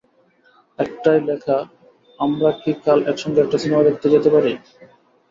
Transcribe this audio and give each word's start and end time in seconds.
একটায় 0.79 1.21
লেখা, 1.27 1.57
আমরা 2.19 2.49
কি 2.61 2.71
কাল 2.83 2.99
একসঙ্গে 3.05 3.39
একটা 3.41 3.57
সিনেমা 3.57 3.83
দেখতে 3.83 4.07
যেতে 4.13 4.29
পারি? 4.35 4.51